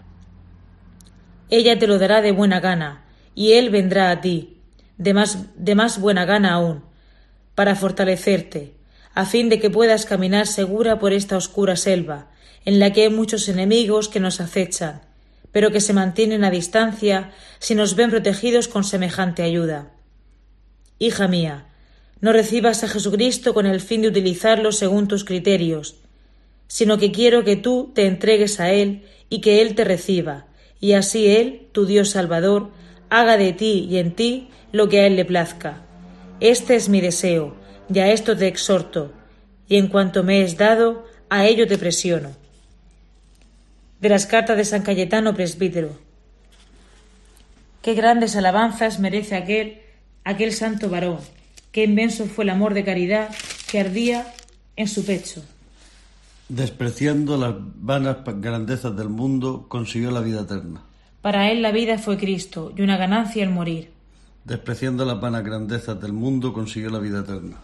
Ella 1.50 1.78
te 1.78 1.88
lo 1.88 1.98
dará 1.98 2.22
de 2.22 2.32
buena 2.32 2.60
gana, 2.60 3.06
y 3.36 3.54
Él 3.54 3.70
vendrá 3.70 4.12
a 4.12 4.22
ti, 4.22 4.58
de 4.98 5.14
más, 5.14 5.48
de 5.56 5.76
más 5.76 6.00
buena 6.00 6.26
gana 6.26 6.54
aún, 6.54 6.84
para 7.56 7.76
fortalecerte, 7.76 8.74
a 9.14 9.26
fin 9.26 9.50
de 9.50 9.60
que 9.60 9.70
puedas 9.70 10.06
caminar 10.06 10.48
segura 10.48 11.00
por 11.00 11.14
esta 11.14 11.38
oscura 11.38 11.76
selva, 11.76 12.30
en 12.66 12.80
la 12.80 12.94
que 12.94 13.04
hay 13.04 13.10
muchos 13.10 13.50
enemigos 13.50 14.10
que 14.10 14.20
nos 14.20 14.40
acechan, 14.40 15.02
pero 15.52 15.72
que 15.72 15.82
se 15.82 15.94
mantienen 15.94 16.44
a 16.44 16.52
distancia 16.52 17.32
si 17.60 17.76
nos 17.76 17.96
ven 17.96 18.10
protegidos 18.10 18.68
con 18.68 18.84
semejante 18.84 19.44
ayuda. 19.44 19.92
Hija 21.00 21.28
mía, 21.28 21.66
no 22.22 22.32
recibas 22.32 22.84
a 22.84 22.88
Jesucristo 22.88 23.54
con 23.54 23.66
el 23.66 23.82
fin 23.82 24.02
de 24.02 24.08
utilizarlo 24.08 24.72
según 24.72 25.08
tus 25.08 25.26
criterios, 25.26 25.96
sino 26.68 26.98
que 26.98 27.12
quiero 27.12 27.44
que 27.44 27.56
tú 27.56 27.92
te 27.94 28.08
entregues 28.08 28.60
a 28.60 28.72
Él 28.72 29.04
y 29.30 29.42
que 29.42 29.62
Él 29.62 29.76
te 29.76 29.84
reciba, 29.84 30.46
y 30.80 30.94
así 30.94 31.28
Él, 31.28 31.68
tu 31.72 31.86
Dios 31.86 32.12
Salvador, 32.12 32.72
haga 33.10 33.38
de 33.38 33.54
ti 33.54 33.88
y 33.90 33.98
en 33.98 34.16
ti 34.16 34.48
lo 34.72 34.90
que 34.90 35.02
a 35.02 35.08
Él 35.08 35.18
le 35.18 35.26
plazca. 35.26 35.82
Este 36.40 36.76
es 36.76 36.90
mi 36.90 37.02
deseo, 37.02 37.56
y 37.94 38.00
a 38.00 38.12
esto 38.12 38.38
te 38.38 38.48
exhorto, 38.48 39.12
y 39.68 39.78
en 39.78 39.88
cuanto 39.88 40.24
me 40.24 40.42
es 40.42 40.58
dado, 40.58 41.06
a 41.30 41.46
ello 41.46 41.68
te 41.68 41.78
presiono 41.78 42.43
de 44.04 44.10
las 44.10 44.26
cartas 44.26 44.58
de 44.58 44.66
San 44.66 44.82
Cayetano 44.82 45.34
presbítero. 45.34 45.92
Qué 47.82 47.94
grandes 47.94 48.36
alabanzas 48.36 49.00
merece 49.00 49.38
aquel, 49.38 49.80
aquel 50.26 50.52
santo 50.52 50.90
varón, 50.90 51.20
qué 51.72 51.86
inmenso 51.86 52.26
fue 52.26 52.44
el 52.44 52.50
amor 52.50 52.74
de 52.74 52.84
caridad 52.84 53.34
que 53.72 53.80
ardía 53.80 54.28
en 54.76 54.90
su 54.90 55.06
pecho. 55.06 55.42
Despreciando 56.50 57.38
las 57.38 57.56
vanas 57.58 58.18
grandezas 58.26 58.94
del 58.94 59.08
mundo, 59.08 59.68
consiguió 59.70 60.12
la 60.12 60.20
vida 60.20 60.42
eterna. 60.42 60.82
Para 61.22 61.50
él 61.50 61.62
la 61.62 61.72
vida 61.72 61.98
fue 61.98 62.18
Cristo 62.18 62.74
y 62.76 62.82
una 62.82 62.98
ganancia 62.98 63.42
el 63.42 63.52
morir. 63.52 63.90
Despreciando 64.44 65.06
las 65.06 65.22
vanas 65.22 65.46
grandezas 65.46 66.02
del 66.02 66.12
mundo, 66.12 66.52
consiguió 66.52 66.90
la 66.90 67.00
vida 67.00 67.22
eterna. 67.22 67.56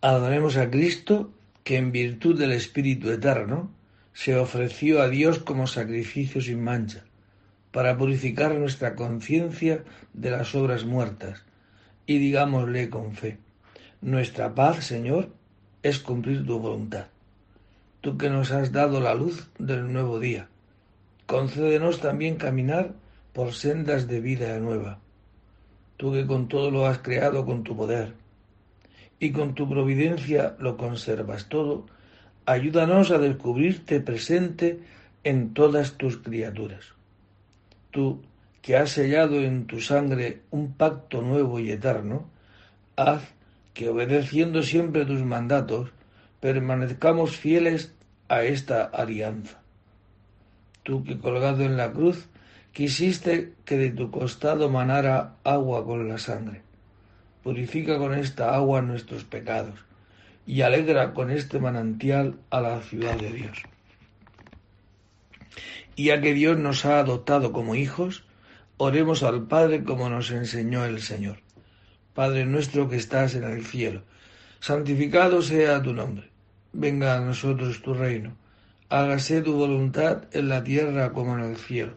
Adoremos 0.00 0.56
a 0.56 0.68
Cristo 0.68 1.30
que 1.66 1.78
en 1.78 1.90
virtud 1.90 2.38
del 2.38 2.52
Espíritu 2.52 3.10
Eterno 3.10 3.72
se 4.12 4.36
ofreció 4.36 5.02
a 5.02 5.08
Dios 5.08 5.40
como 5.40 5.66
sacrificio 5.66 6.40
sin 6.40 6.62
mancha, 6.62 7.02
para 7.72 7.98
purificar 7.98 8.54
nuestra 8.54 8.94
conciencia 8.94 9.82
de 10.12 10.30
las 10.30 10.54
obras 10.54 10.84
muertas, 10.84 11.44
y 12.06 12.18
digámosle 12.18 12.88
con 12.88 13.14
fe, 13.14 13.38
nuestra 14.00 14.54
paz, 14.54 14.84
Señor, 14.84 15.30
es 15.82 15.98
cumplir 15.98 16.46
tu 16.46 16.60
voluntad. 16.60 17.08
Tú 18.00 18.16
que 18.16 18.30
nos 18.30 18.52
has 18.52 18.70
dado 18.70 19.00
la 19.00 19.14
luz 19.14 19.50
del 19.58 19.92
nuevo 19.92 20.20
día, 20.20 20.46
concédenos 21.26 21.98
también 21.98 22.36
caminar 22.36 22.94
por 23.32 23.54
sendas 23.54 24.06
de 24.06 24.20
vida 24.20 24.56
nueva. 24.60 25.00
Tú 25.96 26.12
que 26.12 26.28
con 26.28 26.46
todo 26.46 26.70
lo 26.70 26.86
has 26.86 26.98
creado 26.98 27.44
con 27.44 27.64
tu 27.64 27.76
poder, 27.76 28.14
y 29.18 29.32
con 29.32 29.54
tu 29.54 29.68
providencia 29.68 30.56
lo 30.58 30.76
conservas 30.76 31.48
todo, 31.48 31.86
ayúdanos 32.44 33.10
a 33.10 33.18
descubrirte 33.18 34.00
presente 34.00 34.80
en 35.24 35.54
todas 35.54 35.92
tus 35.92 36.18
criaturas. 36.18 36.92
Tú, 37.90 38.22
que 38.60 38.76
has 38.76 38.90
sellado 38.90 39.40
en 39.42 39.66
tu 39.66 39.80
sangre 39.80 40.42
un 40.50 40.72
pacto 40.74 41.22
nuevo 41.22 41.58
y 41.60 41.70
eterno, 41.70 42.28
haz 42.96 43.22
que 43.72 43.88
obedeciendo 43.88 44.62
siempre 44.62 45.06
tus 45.06 45.22
mandatos, 45.22 45.90
permanezcamos 46.40 47.36
fieles 47.36 47.94
a 48.28 48.42
esta 48.42 48.84
alianza. 48.84 49.60
Tú 50.82 51.04
que 51.04 51.18
colgado 51.18 51.64
en 51.64 51.76
la 51.76 51.92
cruz 51.92 52.28
quisiste 52.72 53.54
que 53.64 53.78
de 53.78 53.90
tu 53.90 54.10
costado 54.10 54.68
manara 54.68 55.36
agua 55.42 55.84
con 55.84 56.08
la 56.08 56.18
sangre 56.18 56.65
purifica 57.46 57.96
con 57.96 58.12
esta 58.12 58.56
agua 58.56 58.82
nuestros 58.82 59.22
pecados 59.22 59.78
y 60.48 60.62
alegra 60.62 61.14
con 61.14 61.30
este 61.30 61.60
manantial 61.60 62.40
a 62.50 62.60
la 62.60 62.80
ciudad 62.80 63.16
de 63.16 63.30
Dios. 63.30 63.62
Y 65.94 66.06
ya 66.06 66.20
que 66.20 66.34
Dios 66.34 66.58
nos 66.58 66.84
ha 66.84 66.98
adoptado 66.98 67.52
como 67.52 67.76
hijos, 67.76 68.24
oremos 68.78 69.22
al 69.22 69.46
Padre 69.46 69.84
como 69.84 70.10
nos 70.10 70.32
enseñó 70.32 70.84
el 70.86 71.00
Señor. 71.00 71.38
Padre 72.14 72.46
nuestro 72.46 72.88
que 72.88 72.96
estás 72.96 73.36
en 73.36 73.44
el 73.44 73.64
cielo, 73.64 74.02
santificado 74.58 75.40
sea 75.40 75.80
tu 75.80 75.92
nombre. 75.92 76.28
Venga 76.72 77.16
a 77.16 77.20
nosotros 77.20 77.80
tu 77.80 77.94
reino. 77.94 78.36
Hágase 78.88 79.40
tu 79.40 79.54
voluntad 79.54 80.24
en 80.32 80.48
la 80.48 80.64
tierra 80.64 81.12
como 81.12 81.38
en 81.38 81.44
el 81.44 81.56
cielo. 81.58 81.94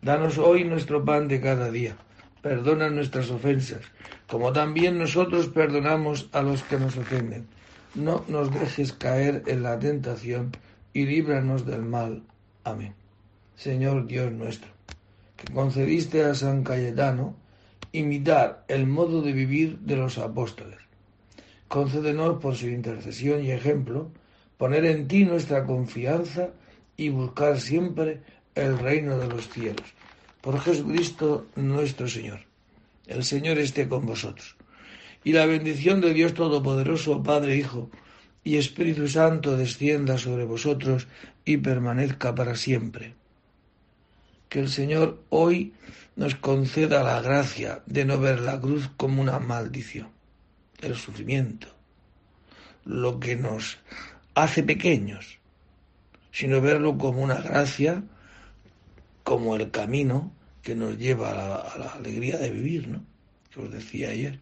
Danos 0.00 0.38
hoy 0.38 0.64
nuestro 0.64 1.04
pan 1.04 1.28
de 1.28 1.42
cada 1.42 1.70
día. 1.70 1.98
Perdona 2.42 2.88
nuestras 2.90 3.30
ofensas 3.30 3.82
como 4.28 4.52
también 4.52 4.98
nosotros 4.98 5.48
perdonamos 5.48 6.28
a 6.32 6.42
los 6.42 6.62
que 6.62 6.78
nos 6.78 6.96
ofenden. 6.96 7.48
No 7.94 8.24
nos 8.28 8.52
dejes 8.52 8.92
caer 8.92 9.42
en 9.46 9.62
la 9.62 9.78
tentación 9.78 10.52
y 10.92 11.06
líbranos 11.06 11.64
del 11.64 11.82
mal. 11.82 12.22
Amén. 12.62 12.94
Señor 13.56 14.06
Dios 14.06 14.30
nuestro, 14.30 14.70
que 15.36 15.52
concediste 15.52 16.24
a 16.24 16.34
San 16.34 16.62
Cayetano 16.62 17.34
imitar 17.92 18.64
el 18.68 18.86
modo 18.86 19.22
de 19.22 19.32
vivir 19.32 19.78
de 19.78 19.96
los 19.96 20.18
apóstoles. 20.18 20.78
Concédenos 21.68 22.38
por 22.40 22.54
su 22.54 22.68
intercesión 22.68 23.42
y 23.42 23.50
ejemplo 23.50 24.10
poner 24.58 24.84
en 24.84 25.08
ti 25.08 25.24
nuestra 25.24 25.64
confianza 25.64 26.50
y 26.98 27.08
buscar 27.08 27.58
siempre 27.60 28.20
el 28.54 28.78
reino 28.78 29.16
de 29.18 29.28
los 29.28 29.48
cielos. 29.48 29.94
Por 30.40 30.60
Jesucristo 30.60 31.46
nuestro 31.56 32.08
Señor. 32.08 32.40
El 33.06 33.24
Señor 33.24 33.58
esté 33.58 33.88
con 33.88 34.06
vosotros. 34.06 34.56
Y 35.24 35.32
la 35.32 35.46
bendición 35.46 36.00
de 36.00 36.14
Dios 36.14 36.34
Todopoderoso, 36.34 37.22
Padre, 37.22 37.56
Hijo 37.56 37.90
y 38.44 38.56
Espíritu 38.56 39.08
Santo 39.08 39.56
descienda 39.56 40.16
sobre 40.16 40.44
vosotros 40.44 41.08
y 41.44 41.56
permanezca 41.56 42.34
para 42.34 42.54
siempre. 42.54 43.14
Que 44.48 44.60
el 44.60 44.68
Señor 44.68 45.22
hoy 45.28 45.74
nos 46.16 46.34
conceda 46.34 47.02
la 47.02 47.20
gracia 47.20 47.82
de 47.86 48.04
no 48.04 48.18
ver 48.18 48.40
la 48.40 48.60
cruz 48.60 48.90
como 48.96 49.20
una 49.20 49.38
maldición, 49.38 50.08
el 50.80 50.96
sufrimiento, 50.96 51.68
lo 52.84 53.20
que 53.20 53.36
nos 53.36 53.78
hace 54.34 54.62
pequeños, 54.62 55.38
sino 56.30 56.60
verlo 56.60 56.96
como 56.96 57.22
una 57.22 57.40
gracia, 57.40 58.02
como 59.28 59.56
el 59.56 59.70
camino 59.70 60.32
que 60.62 60.74
nos 60.74 60.96
lleva 60.96 61.28
a 61.56 61.76
la, 61.76 61.88
alegría 61.92 62.38
de 62.38 62.48
vivir, 62.48 62.88
¿no? 62.88 63.04
Que 63.50 63.60
os 63.60 63.70
decía 63.70 64.08
ayer. 64.08 64.40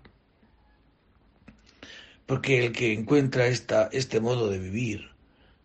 Porque 2.25 2.65
el 2.65 2.71
que 2.71 2.93
encuentra 2.93 3.49
esta, 3.49 3.89
este 3.91 4.21
modo 4.21 4.49
de 4.49 4.61
vivir, 4.61 5.11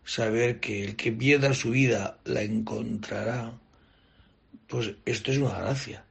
saber 0.04 0.58
que 0.58 0.82
el 0.82 0.96
que 0.96 1.12
pierda 1.12 1.54
su 1.54 1.70
vida 1.70 2.18
la 2.24 2.42
encontrará, 2.42 3.56
pues 4.66 4.96
esto 5.04 5.30
es 5.30 5.38
una 5.38 5.56
gracia. 5.56 6.04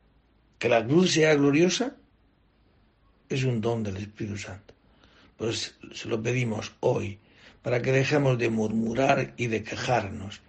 Que 0.58 0.70
la 0.70 0.82
cruz 0.88 1.12
sea 1.12 1.36
gloriosa 1.36 1.98
es 3.28 3.44
un 3.44 3.60
don 3.60 3.84
del 3.84 3.98
Espíritu 3.98 4.38
Santo. 4.38 4.74
Pues 5.36 5.76
se 5.94 6.08
lo 6.08 6.24
pedimos 6.24 6.72
hoy 6.80 7.20
para 7.62 7.82
que 7.82 7.92
dejemos 7.92 8.38
de 8.38 8.50
murmurar 8.50 9.34
y 9.36 9.48
de 9.48 9.64
quejarnos 9.64 10.40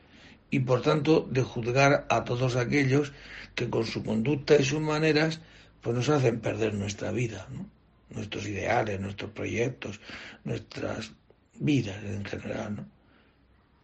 y 0.53 0.61
por 0.61 0.83
tanto 0.83 1.27
de 1.31 1.43
juzgar 1.43 2.07
a 2.11 2.25
todos 2.25 2.57
aquellos 2.57 3.13
que 3.55 3.71
con 3.71 3.87
su 3.87 4.05
conducta 4.05 4.55
y 4.57 4.65
sus 4.65 4.81
maneras 4.81 5.41
pues 5.81 5.97
nos 5.97 6.09
hacen 6.11 6.41
perder 6.41 6.75
nuestra 6.75 7.11
vida, 7.11 7.49
nuestros 8.11 8.47
ideales, 8.47 9.01
nuestros 9.01 9.31
proyectos, 9.31 9.99
nuestras 10.45 11.13
vidas 11.59 12.05
en 12.05 12.25
general. 12.27 12.87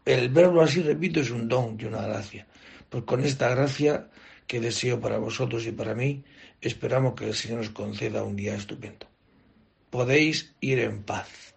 El 0.05 0.29
verbo 0.29 0.61
así, 0.61 0.83
repito, 0.83 1.21
es 1.21 1.31
un 1.31 1.49
don 1.49 1.79
y 1.81 1.87
una 1.87 2.03
gracia. 2.03 2.47
Pues 2.91 3.05
con 3.05 3.25
esta 3.25 3.49
gracia 3.49 4.11
que 4.47 4.61
deseo 4.61 5.01
para 5.01 5.19
vosotros 5.19 5.67
y 5.67 5.73
para 5.73 5.95
mí, 5.95 6.23
esperamos 6.61 7.15
que 7.15 7.29
el 7.29 7.35
Señor 7.35 7.59
nos 7.61 7.71
conceda 7.71 8.23
un 8.23 8.37
día 8.37 8.55
estupendo. 8.55 9.07
Podéis 9.89 10.55
ir 10.61 10.81
en 10.81 11.03
paz. 11.03 11.55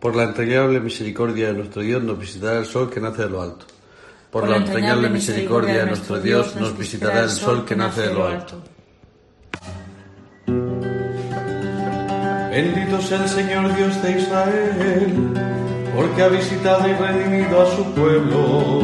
Por 0.00 0.16
la 0.16 0.24
entrañable 0.24 0.80
misericordia 0.80 1.48
de 1.48 1.52
nuestro 1.52 1.82
Dios 1.82 2.02
nos 2.02 2.18
visitará 2.18 2.58
el 2.58 2.64
sol 2.64 2.88
que 2.88 3.00
nace 3.00 3.24
de 3.24 3.28
lo 3.28 3.42
alto. 3.42 3.66
Por, 4.30 4.48
la 4.48 4.56
entrañable 4.56 5.10
misericordia 5.10 5.80
de 5.80 5.86
nuestro 5.86 6.18
Dios 6.18 6.56
nos 6.56 6.78
visitará 6.78 7.24
el 7.24 7.28
sol 7.30 7.66
que 7.66 7.76
nace 7.76 8.02
de 8.02 8.14
lo 8.14 8.26
alto. 8.26 8.62
Bendito 12.50 13.00
sea 13.02 13.22
el 13.22 13.28
Señor 13.28 13.76
Dios 13.76 14.02
de 14.02 14.18
Israel, 14.18 15.34
porque 15.94 16.22
ha 16.22 16.28
visitado 16.28 16.88
y 16.88 16.92
redimido 16.94 17.60
a 17.60 17.76
su 17.76 17.84
pueblo, 17.92 18.80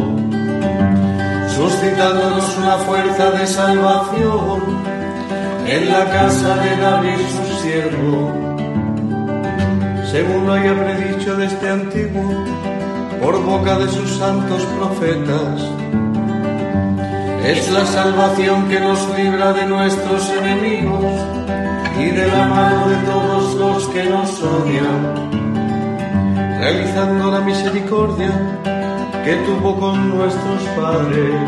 suscitándonos 1.49 2.59
una 2.59 2.77
fuerza 2.79 3.31
de 3.31 3.47
salvación 3.47 4.63
en 5.67 5.89
la 5.91 6.05
casa 6.11 6.57
de 6.57 6.77
David 6.77 7.19
su 7.47 7.63
siervo 7.63 8.36
según 10.17 10.47
lo 10.47 10.55
haya 10.55 10.75
predicho 10.75 11.37
desde 11.37 11.69
antiguo, 11.69 12.23
por 13.23 13.45
boca 13.45 13.79
de 13.79 13.87
sus 13.87 14.09
santos 14.17 14.63
profetas. 14.79 15.61
Es 17.45 17.71
la 17.71 17.85
salvación 17.85 18.67
que 18.67 18.81
nos 18.81 18.99
libra 19.15 19.53
de 19.53 19.67
nuestros 19.67 20.31
enemigos 20.31 21.05
y 22.01 22.07
de 22.07 22.27
la 22.29 22.47
mano 22.47 22.89
de 22.89 22.97
todos 23.11 23.55
los 23.57 23.89
que 23.89 24.05
nos 24.05 24.43
odian, 24.43 25.01
realizando 26.61 27.31
la 27.31 27.41
misericordia 27.41 28.33
que 29.23 29.35
tuvo 29.47 29.79
con 29.79 30.17
nuestros 30.17 30.63
padres, 30.81 31.41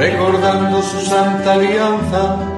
recordando 0.00 0.82
su 0.82 1.00
santa 1.02 1.52
alianza 1.52 2.57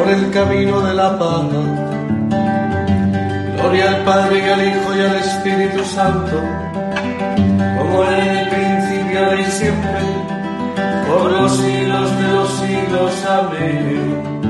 por 0.00 0.08
el 0.08 0.30
camino 0.30 0.80
de 0.80 0.94
la 0.94 1.18
paz. 1.18 1.44
Gloria 3.56 3.88
al 3.90 4.04
Padre 4.04 4.38
y 4.38 4.48
al 4.48 4.68
Hijo 4.68 4.96
y 4.96 5.00
al 5.00 5.16
Espíritu 5.16 5.84
Santo, 5.84 6.36
como 7.78 8.04
en 8.04 8.28
el 8.38 8.48
principio 8.48 9.38
y 9.38 9.44
siempre, 9.44 10.00
por 11.06 11.30
los 11.30 11.52
siglos 11.54 12.18
de 12.18 12.28
los 12.32 12.48
siglos. 12.60 13.24
Amén. 13.26 14.40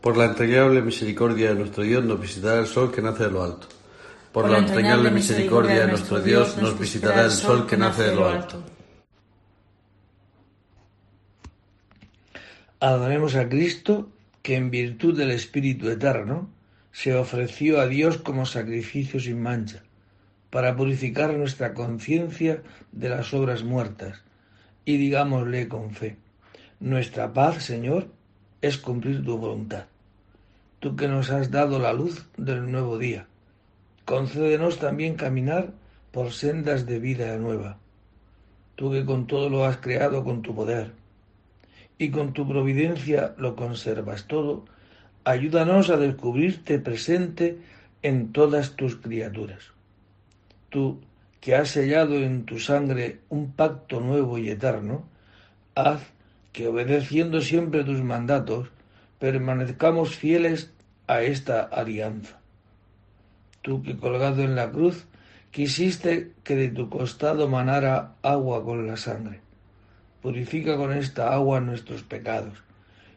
Por 0.00 0.16
la 0.16 0.26
entrañable 0.26 0.80
misericordia 0.80 1.48
de 1.48 1.54
nuestro 1.56 1.82
Dios 1.82 2.04
nos 2.04 2.20
visitará 2.20 2.60
el 2.60 2.66
sol 2.66 2.92
que 2.92 3.02
nace 3.02 3.24
de 3.24 3.30
lo 3.30 3.42
alto 3.42 3.77
por 4.32 4.48
la 4.50 4.58
entrañable 4.58 5.10
misericordia 5.10 5.80
de 5.80 5.88
nuestro 5.88 6.20
Dios, 6.20 6.56
nos 6.58 6.78
visitará 6.78 7.24
el 7.24 7.30
sol 7.30 7.66
que 7.66 7.76
nace 7.76 8.02
de 8.04 8.14
lo 8.14 8.28
alto. 8.28 8.62
Adoremos 12.80 13.34
a 13.34 13.48
Cristo, 13.48 14.10
que 14.42 14.56
en 14.56 14.70
virtud 14.70 15.16
del 15.16 15.30
Espíritu 15.30 15.88
Eterno 15.88 16.48
se 16.92 17.14
ofreció 17.14 17.80
a 17.80 17.86
Dios 17.86 18.18
como 18.18 18.46
sacrificio 18.46 19.18
sin 19.18 19.42
mancha, 19.42 19.82
para 20.50 20.76
purificar 20.76 21.34
nuestra 21.34 21.74
conciencia 21.74 22.62
de 22.92 23.08
las 23.08 23.34
obras 23.34 23.64
muertas, 23.64 24.22
y 24.84 24.96
digámosle 24.96 25.68
con 25.68 25.90
fe, 25.90 26.16
nuestra 26.80 27.32
paz, 27.32 27.64
Señor, 27.64 28.08
es 28.62 28.78
cumplir 28.78 29.24
tu 29.24 29.36
voluntad. 29.38 29.86
Tú 30.78 30.94
que 30.94 31.08
nos 31.08 31.30
has 31.30 31.50
dado 31.50 31.78
la 31.78 31.92
luz 31.92 32.26
del 32.36 32.70
nuevo 32.70 32.98
día 32.98 33.26
concédenos 34.08 34.78
también 34.78 35.16
caminar 35.16 35.74
por 36.12 36.32
sendas 36.32 36.86
de 36.86 36.98
vida 36.98 37.36
nueva. 37.36 37.76
Tú 38.74 38.90
que 38.90 39.04
con 39.04 39.26
todo 39.26 39.50
lo 39.50 39.66
has 39.66 39.76
creado 39.76 40.24
con 40.24 40.40
tu 40.40 40.54
poder 40.54 40.92
y 41.98 42.10
con 42.10 42.32
tu 42.32 42.48
providencia 42.48 43.34
lo 43.36 43.54
conservas 43.54 44.26
todo, 44.26 44.64
ayúdanos 45.24 45.90
a 45.90 45.98
descubrirte 45.98 46.78
presente 46.78 47.58
en 48.00 48.32
todas 48.32 48.76
tus 48.76 48.96
criaturas. 48.96 49.72
Tú 50.70 51.02
que 51.42 51.54
has 51.54 51.68
sellado 51.68 52.14
en 52.14 52.46
tu 52.46 52.58
sangre 52.60 53.18
un 53.28 53.52
pacto 53.52 54.00
nuevo 54.00 54.38
y 54.38 54.48
eterno, 54.48 55.04
haz 55.74 56.00
que 56.52 56.66
obedeciendo 56.66 57.42
siempre 57.42 57.84
tus 57.84 58.02
mandatos, 58.02 58.70
permanezcamos 59.18 60.16
fieles 60.16 60.72
a 61.06 61.20
esta 61.20 61.60
alianza 61.60 62.37
tú 63.68 63.82
que 63.82 63.98
colgado 63.98 64.42
en 64.42 64.56
la 64.56 64.70
cruz 64.70 65.04
quisiste 65.50 66.32
que 66.42 66.56
de 66.56 66.68
tu 66.68 66.88
costado 66.88 67.48
manara 67.48 68.14
agua 68.22 68.64
con 68.64 68.86
la 68.86 68.96
sangre. 68.96 69.42
Purifica 70.22 70.78
con 70.78 70.90
esta 70.94 71.34
agua 71.34 71.60
nuestros 71.60 72.02
pecados 72.02 72.64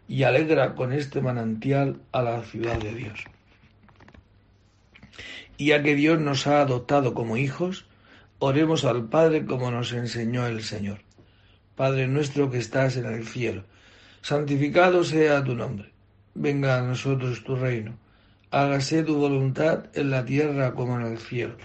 y 0.10 0.24
alegra 0.24 0.76
con 0.76 0.92
este 0.92 1.22
manantial 1.22 2.02
a 2.12 2.22
la 2.22 2.42
ciudad 2.44 2.78
de 2.80 2.94
Dios. 2.94 3.24
Y 5.56 5.68
ya 5.68 5.82
que 5.84 5.96
Dios 5.96 6.20
nos 6.20 6.46
ha 6.48 6.60
adoptado 6.60 7.14
como 7.14 7.38
hijos, 7.38 7.86
oremos 8.40 8.84
al 8.84 9.08
Padre 9.08 9.46
como 9.46 9.72
nos 9.72 9.94
enseñó 9.94 10.48
el 10.48 10.64
Señor. 10.64 11.00
Padre 11.78 12.10
nuestro 12.10 12.52
que 12.52 12.58
estás 12.58 12.98
en 12.98 13.06
el 13.06 13.26
cielo, 13.26 13.64
santificado 14.22 15.06
sea 15.06 15.46
tu 15.46 15.56
nombre. 15.56 15.94
Venga 16.34 16.78
a 16.78 16.82
nosotros 16.82 17.42
tu 17.46 17.56
reino. 17.56 18.01
Hágase 18.52 19.04
tu 19.04 19.16
voluntad 19.16 19.86
en 19.94 20.12
la 20.12 20.24
tierra 20.26 20.74
como 20.74 21.00
en 21.00 21.08
el 21.08 21.18
cielo. 21.18 21.56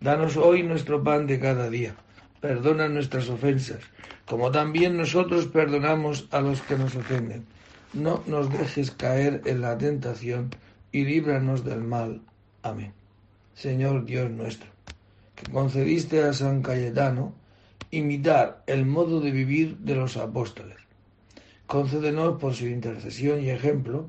Danos 0.00 0.36
hoy 0.36 0.62
nuestro 0.62 1.02
pan 1.02 1.26
de 1.26 1.38
cada 1.38 1.68
día. 1.68 1.94
Perdona 2.40 2.88
nuestras 2.88 3.28
ofensas, 3.28 3.82
como 4.26 4.50
también 4.50 4.96
nosotros 4.96 5.46
perdonamos 5.46 6.26
a 6.30 6.40
los 6.40 6.62
que 6.62 6.76
nos 6.76 6.96
ofenden 6.96 7.44
no 7.92 8.22
nos 8.26 8.52
dejes 8.52 8.92
caer 8.92 9.42
en 9.46 9.60
la 9.60 9.76
tentación 9.76 10.50
y 10.92 11.04
líbranos 11.04 11.64
del 11.64 11.82
mal. 11.82 12.20
Amén. 12.62 12.92
Señor 13.54 14.04
Dios 14.04 14.30
nuestro, 14.30 14.68
que 15.34 15.50
concediste 15.50 16.22
a 16.22 16.32
San 16.32 16.62
Cayetano 16.62 17.34
imitar 17.90 18.62
el 18.66 18.86
modo 18.86 19.20
de 19.20 19.32
vivir 19.32 19.76
de 19.78 19.96
los 19.96 20.16
apóstoles. 20.16 20.76
Concédenos 21.66 22.40
por 22.40 22.54
su 22.54 22.66
intercesión 22.66 23.42
y 23.42 23.50
ejemplo 23.50 24.08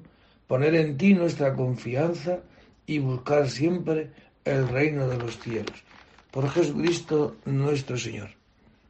poner 0.51 0.75
en 0.75 0.97
ti 0.97 1.13
nuestra 1.13 1.53
confianza 1.53 2.41
y 2.85 2.99
buscar 2.99 3.49
siempre 3.49 4.11
el 4.43 4.67
reino 4.67 5.07
de 5.07 5.17
los 5.17 5.39
cielos. 5.39 5.77
Por 6.29 6.49
Jesucristo 6.49 7.37
nuestro 7.45 7.97
Señor. 7.97 8.31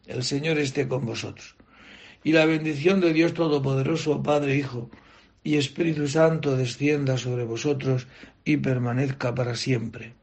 El 0.08 0.24
Señor 0.24 0.58
esté 0.58 0.88
con 0.88 1.06
vosotros 1.06 1.56
y 2.24 2.32
la 2.32 2.48
bendición 2.48 3.00
de 3.00 3.14
Dios 3.14 3.36
Todopoderoso, 3.36 4.24
Padre, 4.24 4.56
Hijo 4.56 4.90
y 5.44 5.58
Espíritu 5.58 6.08
Santo 6.08 6.58
descienda 6.58 7.20
sobre 7.20 7.44
vosotros 7.44 8.08
y 8.44 8.58
permanezca 8.58 9.36
para 9.36 9.54
siempre. 9.54 10.16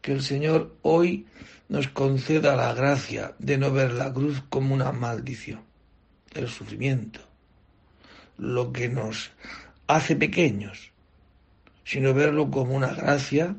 Que 0.00 0.12
el 0.12 0.22
Señor 0.22 0.76
hoy 0.82 1.26
nos 1.68 1.88
conceda 1.88 2.54
la 2.54 2.72
gracia 2.72 3.34
de 3.40 3.58
no 3.58 3.72
ver 3.72 3.92
la 3.92 4.12
cruz 4.12 4.44
como 4.48 4.74
una 4.74 4.92
maldición, 4.92 5.62
el 6.34 6.46
sufrimiento, 6.46 7.18
lo 8.38 8.72
que 8.72 8.88
nos 8.88 9.32
hace 9.86 10.16
pequeños, 10.16 10.92
sino 11.84 12.14
verlo 12.14 12.50
como 12.50 12.74
una 12.74 12.94
gracia, 12.94 13.56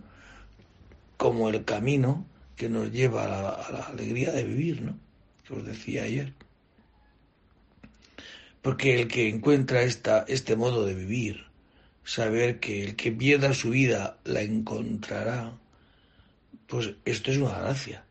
como 1.17 1.49
el 1.49 1.63
camino 1.65 2.25
que 2.55 2.69
nos 2.69 2.91
lleva 2.91 3.25
a 3.25 3.71
la, 3.71 3.79
alegría 3.87 4.31
de 4.31 4.43
vivir, 4.43 4.81
¿no? 4.81 4.97
Que 5.45 5.53
os 5.53 5.65
decía 5.65 6.03
ayer 6.03 6.33
porque 8.65 8.99
el 8.99 9.07
que 9.07 9.29
encuentra 9.29 9.83
esta, 9.83 10.25
este 10.27 10.55
modo 10.55 10.87
de 10.87 10.95
vivir, 10.95 11.45
saber 12.03 12.59
que 12.59 12.83
el 12.83 12.95
que 12.95 13.11
pierda 13.11 13.53
su 13.53 13.69
vida 13.69 14.17
la 14.23 14.41
encontrará, 14.41 15.55
pues 16.65 16.95
esto 17.05 17.29
es 17.29 17.37
una 17.37 17.59
gracia. 17.59 18.03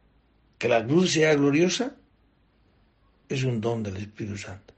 Que 0.58 0.68
la 0.68 0.86
cruz 0.86 1.10
sea 1.10 1.34
gloriosa 1.34 1.96
es 3.28 3.42
un 3.42 3.60
don 3.60 3.82
del 3.82 3.96
Espíritu 3.96 4.38
Santo. 4.38 4.74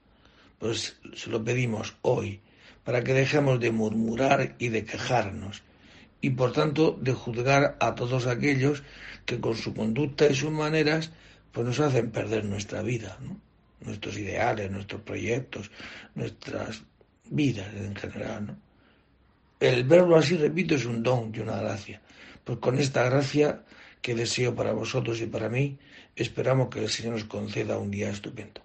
Pues 0.59 0.97
se 1.15 1.29
lo 1.29 1.45
pedimos 1.45 1.95
hoy, 2.01 2.41
para 2.87 3.03
que 3.03 3.15
dejemos 3.15 3.59
de 3.59 3.73
murmurar 3.73 4.55
y 4.61 4.69
de 4.69 4.85
quejarnos, 4.85 5.65
y 6.21 6.31
por 6.31 6.53
tanto 6.53 6.97
de 7.01 7.13
juzgar 7.13 7.77
a 7.81 7.97
todos 7.97 8.29
aquellos 8.29 8.85
que 9.25 9.41
con 9.41 9.57
su 9.57 9.75
conducta 9.75 10.29
y 10.29 10.37
sus 10.37 10.53
maneras 10.53 11.11
pues 11.51 11.67
nos 11.67 11.81
hacen 11.81 12.13
perder 12.13 12.45
nuestra 12.45 12.83
vida. 12.83 13.19
nuestros 13.81 14.17
ideales, 14.17 14.71
nuestros 14.71 15.03
proyectos, 15.03 15.71
nuestras 16.15 16.83
vidas 17.25 17.69
en 17.75 17.95
general. 17.95 18.57
El 19.61 19.85
verlo 19.85 20.17
así, 20.17 20.37
repito, 20.37 20.75
es 20.77 20.85
un 20.87 21.03
don 21.03 21.33
y 21.35 21.41
una 21.41 21.59
gracia. 21.59 22.01
Pues 22.45 22.59
con 22.59 22.79
esta 22.79 23.05
gracia 23.05 23.65
que 24.01 24.15
deseo 24.15 24.55
para 24.55 24.73
vosotros 24.73 25.21
y 25.21 25.27
para 25.27 25.49
mí, 25.49 25.79
esperamos 26.15 26.69
que 26.69 26.85
el 26.85 26.89
Señor 26.89 27.15
nos 27.15 27.25
conceda 27.25 27.79
un 27.79 27.91
día 27.91 28.11
estupendo. 28.11 28.61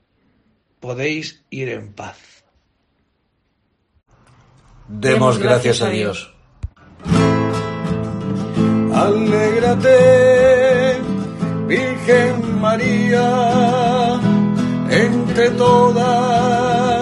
Podéis 0.79 1.43
ir 1.49 1.69
en 1.69 1.93
paz. 1.93 2.40
Demos 4.87 5.37
gracias 5.39 5.81
a 5.81 5.89
Dios. 5.89 6.33
Alégrate, 8.93 9.97
Virgen 11.67 12.59
María 12.59 14.19
entre 14.89 15.49
todas 15.51 17.00